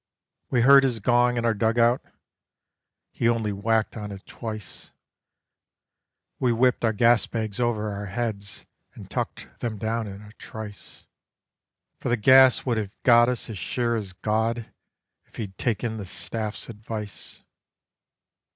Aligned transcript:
We 0.49 0.61
heard 0.61 0.81
his 0.83 0.97
gong 0.99 1.37
in 1.37 1.45
our 1.45 1.53
dugout 1.53 2.01
he 3.11 3.29
only 3.29 3.51
whacked 3.53 3.95
on 3.95 4.11
it 4.11 4.25
twice 4.25 4.89
We 6.39 6.51
whipped 6.51 6.83
our 6.83 6.91
gas 6.91 7.27
bags 7.27 7.59
over 7.59 7.87
our 7.91 8.07
heads 8.07 8.65
and 8.95 9.07
tucked 9.07 9.47
them 9.59 9.77
down 9.77 10.07
in 10.07 10.23
a 10.23 10.31
trice. 10.33 11.05
For 11.99 12.09
the 12.09 12.17
gas 12.17 12.65
would 12.65 12.77
have 12.79 12.89
got 13.03 13.29
us 13.29 13.47
as 13.47 13.59
sure 13.59 13.95
as 13.95 14.13
God 14.13 14.71
if 15.27 15.35
he'd 15.35 15.55
taken 15.59 15.97
the 15.97 16.05
Staff's 16.07 16.67
advice!" 16.67 17.43